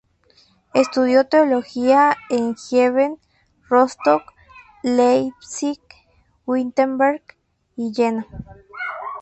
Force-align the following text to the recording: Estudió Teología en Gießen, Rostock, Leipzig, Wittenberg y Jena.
Estudió 0.73 1.27
Teología 1.27 2.17
en 2.31 2.55
Gießen, 2.55 3.19
Rostock, 3.69 4.23
Leipzig, 4.81 5.79
Wittenberg 6.47 7.21
y 7.77 7.93
Jena. 7.93 8.25